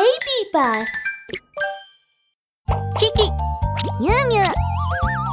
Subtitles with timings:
[0.00, 0.08] Baby
[0.50, 0.86] Bus.
[2.98, 3.30] キキ
[4.00, 4.44] ミュウミュウ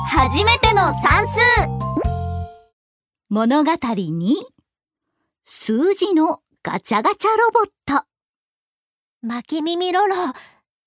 [0.10, 1.40] 初めての算数。
[3.30, 4.46] 物語に
[5.46, 8.04] 数字のガチャガチャロボット。
[9.22, 10.16] 負け耳ロロ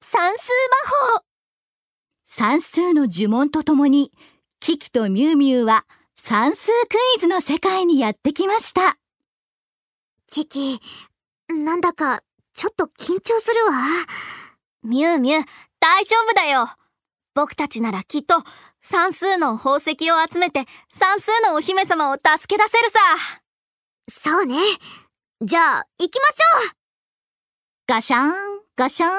[0.03, 0.53] 算数
[1.15, 1.25] 魔法。
[2.27, 4.13] 算数の呪文とともに
[4.59, 5.87] キキとミュウミュウは
[6.19, 8.99] 算数クイズの世界にやってきました。
[10.27, 10.81] キキ、
[11.49, 12.23] なんだか
[12.55, 13.73] ちょっと緊張するわ。
[14.83, 15.45] ミュウミュウ
[15.79, 16.69] 大丈夫だよ
[17.35, 18.43] 僕たちならきっと
[18.81, 22.99] 算数の宝石を集めて算数のお姫様を助け出せるさ
[24.11, 24.57] そうね。
[25.43, 26.77] じゃあ、行きましょう
[27.87, 28.33] ガシャン
[28.77, 29.11] ガシャン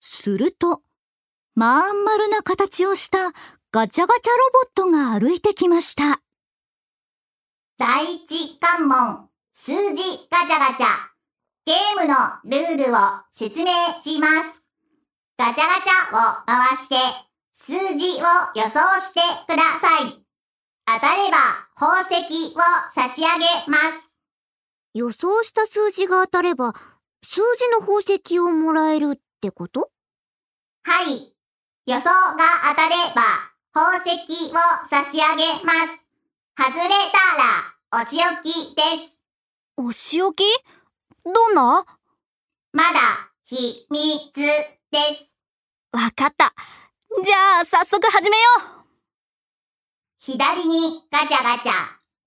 [0.00, 0.82] すると
[1.54, 3.32] まん丸な形をした
[3.72, 6.22] ガチャガチャロボットが歩いてきました
[7.78, 11.17] 第一関門、数字ガチャガチャ。
[11.68, 12.14] ゲームの
[12.46, 12.96] ルールを
[13.34, 13.66] 説明
[14.02, 14.32] します。
[15.36, 16.96] ガチャガチャを回して、
[17.52, 18.24] 数字を
[18.54, 20.18] 予想してください。
[20.86, 21.36] 当たれば
[21.74, 22.60] 宝石を
[22.94, 24.10] 差し上げます。
[24.94, 26.72] 予想した数字が当たれば、
[27.22, 29.90] 数字の宝石をもらえるってこと？
[30.84, 31.36] はい。
[31.84, 32.38] 予想が
[32.70, 33.20] 当たれば
[33.74, 34.54] 宝石を
[34.88, 35.88] 差し上げます。
[36.56, 36.88] 外れ
[37.92, 39.12] たらお仕置きです。
[39.76, 40.44] お仕置き？
[41.24, 41.84] どんな？
[42.72, 43.00] まだ
[43.44, 44.44] 秘密で
[45.14, 45.26] す。
[45.92, 46.54] わかった
[47.24, 48.78] じゃあ早速始めよう
[50.18, 51.72] 左にガチャガチャ、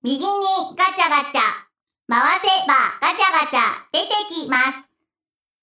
[0.02, 0.26] 右に
[0.76, 1.42] ガチャガチャ、
[2.08, 3.60] 回せばガチャガチャ
[3.92, 4.90] 出てきます。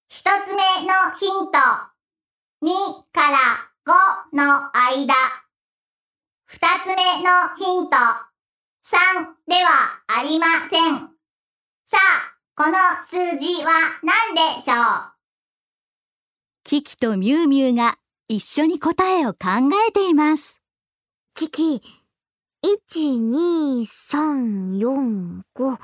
[0.07, 1.59] 一つ目のヒント、
[2.63, 3.37] 2から
[3.85, 5.13] 5の間。
[6.45, 9.69] 二つ目のヒント、3では
[10.07, 11.09] ありません。
[11.85, 12.73] さあ、この
[13.09, 13.71] 数字は
[14.03, 14.75] 何でしょう？
[16.65, 19.37] キキとミュウミュウが一緒に答えを考
[19.87, 20.59] えています。
[21.35, 21.81] キキ、
[22.61, 25.77] 1、2、3、4、5。
[25.77, 25.79] 2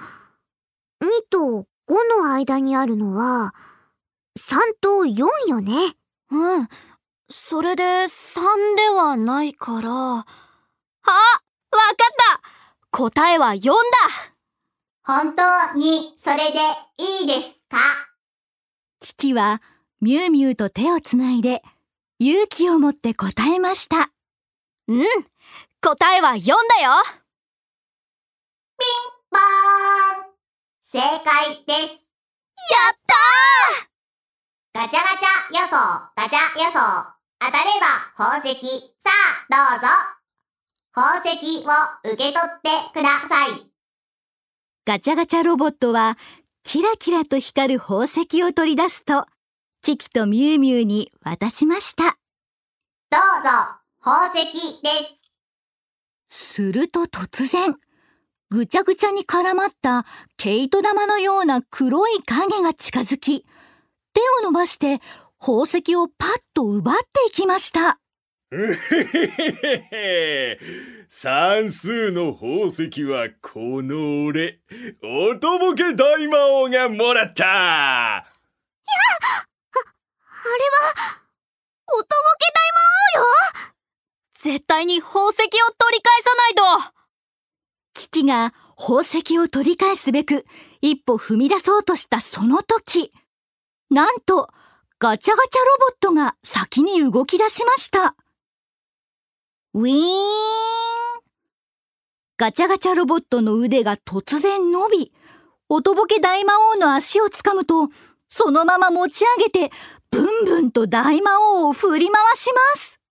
[1.30, 3.56] と5の間にあるのは、
[4.38, 5.96] 3と4よね。
[6.30, 6.68] うん。
[7.30, 9.90] それで3ではないから。
[9.90, 11.96] あわかっ
[12.34, 12.42] た。
[12.92, 14.35] 答えは4だ
[15.06, 16.60] 本当にそれで
[16.98, 17.78] いいですか？
[19.00, 19.62] キキは
[20.02, 21.62] ミュウミュウと手をつないで
[22.20, 24.10] 勇気を持って答えました
[24.88, 25.06] うん
[25.82, 26.92] 答えは4だよ
[29.32, 30.26] バーン
[30.92, 31.94] 正解です。
[31.94, 35.76] やったガチャガチャ予想、
[36.16, 37.14] ガチャ予想。
[37.40, 38.56] 当たれば宝石。
[39.04, 39.12] さ
[39.50, 39.88] あ、どうぞ。
[40.94, 41.70] 宝石を
[42.06, 43.75] 受け取ってください。
[44.88, 46.16] ガチャガチャロボットは
[46.64, 49.26] キラキラと光る宝石を取り出すと
[49.82, 52.04] キキとミュウミュウに渡しました
[53.10, 53.50] どうぞ、
[54.04, 54.90] 宝石で
[56.30, 56.56] す。
[56.56, 57.76] すると突然
[58.52, 60.06] ぐちゃぐちゃに絡まった
[60.38, 63.42] 毛糸玉のような黒い影が近づき
[64.14, 65.00] 手を伸ばして
[65.40, 68.00] 宝石をパッと奪っていきました
[71.10, 74.62] 算数の宝石はこの俺
[75.04, 77.44] おとぼけ大魔王がもらった。
[77.44, 78.26] いや
[80.28, 80.50] あれは、
[81.88, 82.04] おとぼ
[82.40, 82.80] け大魔
[83.20, 83.28] 王よ。
[84.36, 85.58] 絶対に宝石を取
[85.98, 86.62] り返さないと。
[87.94, 90.46] キキが宝石を取り返すべく
[90.82, 93.12] 一歩踏み出そうとしたその時。
[93.90, 94.50] なんと
[95.00, 98.16] ガチャガチャロボットが先に動き出しました。
[99.78, 100.00] ウィーン
[102.38, 105.12] ガチャガチャロボットの腕が突然伸び
[105.68, 107.90] おとぼけ大魔王の足をつかむと
[108.30, 109.76] そのまま持ち上げて
[110.12, 113.02] ブンブンと大魔王を振り回します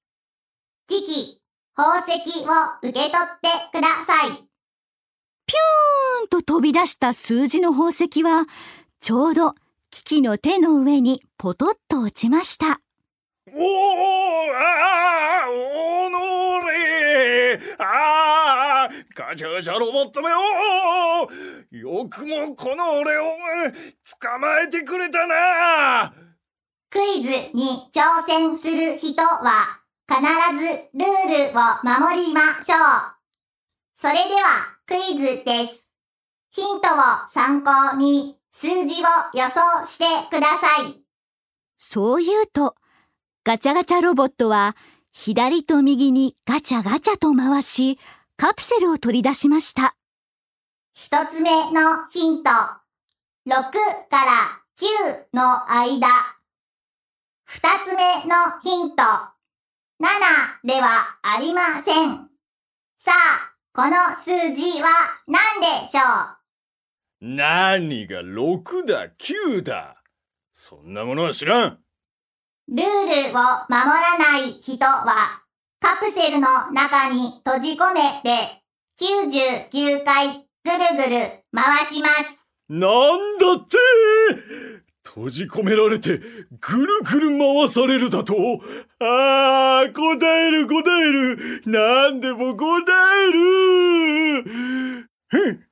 [0.89, 1.41] キキ、
[1.77, 2.47] 宝石を
[2.83, 4.31] 受け取ってください。
[5.47, 8.47] ピューンと飛び出した数字の宝石は、
[9.01, 9.55] ちょうど
[9.91, 12.81] キキの手の上にポトッと落ちました。
[13.56, 23.24] おおああおのれああガチャガチャロボットめおよくもこの俺を
[24.21, 26.12] 捕まえてくれたな
[26.91, 30.21] クイズに挑戦する人は必
[30.59, 33.24] ずルールを守りましょう。
[34.00, 35.84] それではクイズです。
[36.50, 36.98] ヒントを
[37.33, 41.03] 参考に数字を予想してください。
[41.77, 42.77] そう言うと、
[43.47, 44.75] ガチャガチャロボットは
[45.13, 47.99] 左と右にガチャガチャと回し、
[48.39, 49.97] カプセルを取り出しました。
[50.95, 52.51] 一つ目のヒント。
[52.51, 52.51] 6
[53.45, 54.33] から
[54.81, 56.09] 9の間。
[57.45, 59.03] 二つ目のヒント。
[59.03, 59.05] 7
[60.65, 60.89] では
[61.23, 62.31] ありません。
[63.05, 63.13] さあ、
[63.75, 63.93] この
[64.25, 64.89] 数字は
[65.27, 66.01] 何でしょ
[67.21, 67.29] う？
[67.29, 70.03] 何が6だ9だ
[70.51, 71.84] そんなものは知らん
[72.69, 75.43] ルールを守らない人は
[75.81, 78.63] カプセルの中に閉じ込めて
[79.01, 82.39] 99回ぐるぐる回します。
[82.69, 83.77] なんだって！
[85.07, 86.19] 閉じ込められて
[86.61, 88.34] ぐるぐる回されるだと？
[89.01, 91.63] ああ答える答える。
[91.67, 92.65] 何でも答
[93.28, 94.43] える！
[95.28, 95.65] ふん。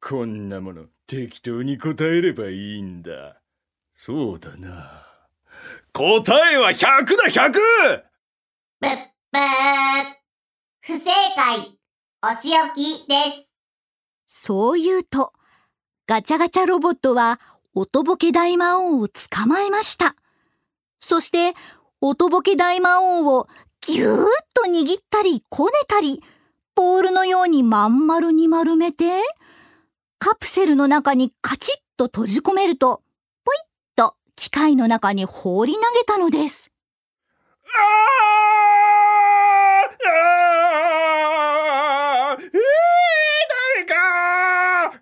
[0.00, 3.40] こんなもの適当に答えればいいんだ。
[3.96, 5.05] そうだな。
[5.96, 7.52] 答えは100だ 100!
[8.80, 8.90] ぶっ
[9.32, 9.42] ぶー。
[10.82, 11.04] 不正
[11.34, 11.78] 解。
[12.22, 13.46] お仕置きです。
[14.26, 15.32] そう言うと、
[16.06, 17.40] ガチャガチャロボットは、
[17.74, 20.16] おとぼけ大魔王を捕まえました。
[21.00, 21.54] そして、
[22.02, 23.48] おとぼけ大魔王を
[23.80, 26.22] ぎゅーっと握ったりこねたり、
[26.74, 29.22] ボールのようにまん丸に丸めて、
[30.18, 33.00] カプセルの中にカチッと閉じ込めると
[34.36, 36.70] 機械の中に放り投げたのです。
[37.64, 40.06] あー
[42.34, 42.50] あーえー、
[43.78, 45.00] 誰か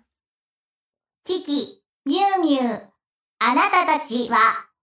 [1.25, 2.81] キキ、ミュウミュウ。
[3.39, 4.37] あなたたちは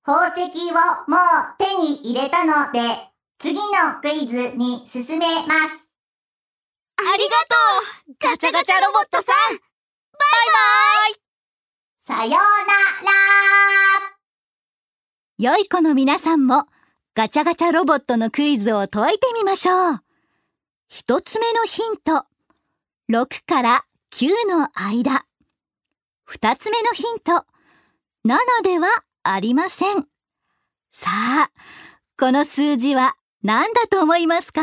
[0.05, 0.75] 宝石を
[1.09, 2.79] もう手に入れたので、
[3.39, 5.83] 次のクイズに進めます。
[6.99, 7.57] ありがと
[8.11, 9.63] うガチャガチャロボットさんバイ
[12.05, 12.43] さようなら
[15.43, 16.67] 良い子の皆さんも
[17.17, 19.99] ガチャガチャロボットのクイズを解いてみましょう。
[20.89, 22.27] 一つ目のヒント。
[23.11, 23.85] 6から
[24.15, 25.25] 9の間。
[26.27, 27.45] 二つ目のヒント。
[28.25, 28.87] 7では
[29.25, 30.07] ありません。
[30.93, 31.51] さあ、
[32.17, 34.63] この数字は何だと思いますか？